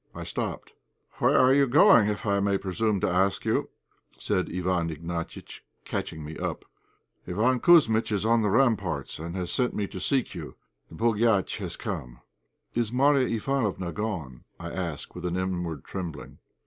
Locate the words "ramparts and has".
8.49-9.51